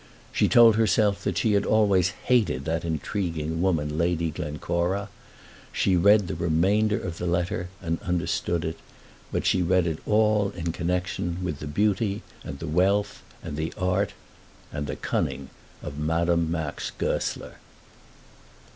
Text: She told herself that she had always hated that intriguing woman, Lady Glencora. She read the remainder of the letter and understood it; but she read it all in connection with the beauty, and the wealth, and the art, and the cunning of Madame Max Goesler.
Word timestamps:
She 0.31 0.47
told 0.49 0.77
herself 0.77 1.23
that 1.25 1.37
she 1.37 1.53
had 1.53 1.63
always 1.63 2.09
hated 2.25 2.65
that 2.65 2.83
intriguing 2.83 3.61
woman, 3.61 3.99
Lady 3.99 4.31
Glencora. 4.31 5.09
She 5.71 5.95
read 5.95 6.27
the 6.27 6.33
remainder 6.33 6.99
of 6.99 7.19
the 7.19 7.27
letter 7.27 7.69
and 7.83 8.01
understood 8.01 8.65
it; 8.65 8.79
but 9.31 9.45
she 9.45 9.61
read 9.61 9.85
it 9.85 9.99
all 10.07 10.49
in 10.55 10.71
connection 10.71 11.37
with 11.43 11.59
the 11.59 11.67
beauty, 11.67 12.23
and 12.43 12.57
the 12.57 12.65
wealth, 12.67 13.21
and 13.43 13.55
the 13.55 13.71
art, 13.77 14.13
and 14.73 14.87
the 14.87 14.95
cunning 14.95 15.51
of 15.83 15.99
Madame 15.99 16.49
Max 16.49 16.89
Goesler. 16.97 17.57